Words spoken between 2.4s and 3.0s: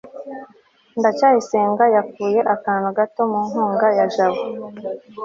akantu